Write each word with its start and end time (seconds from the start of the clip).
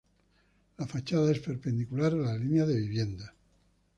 La 0.79 0.87
fachada 0.87 1.31
es 1.31 1.37
perpendicular 1.41 2.11
a 2.13 2.31
la 2.31 2.35
línea 2.35 2.65
de 2.65 2.75
viviendas. 2.79 3.29